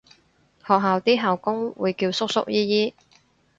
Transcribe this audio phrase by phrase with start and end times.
[0.65, 2.95] 學校啲校工會叫叔叔姨姨